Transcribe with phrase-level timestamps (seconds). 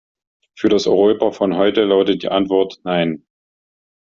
[0.57, 3.23] Für das Europa von heute lautet die Antwort, nein.